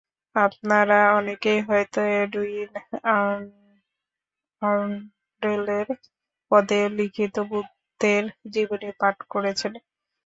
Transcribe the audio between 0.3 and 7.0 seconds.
আপনারা অনেকেই হয়তো এডুইন আর্নল্ডের পদ্যে